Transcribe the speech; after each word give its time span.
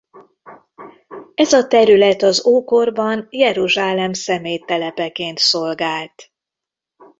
Ez 1.35 1.53
a 1.53 1.67
terület 1.67 2.21
az 2.21 2.45
ókorban 2.45 3.27
Jeruzsálem 3.29 4.13
szeméttelepeként 4.13 5.37
szolgált. 5.37 6.31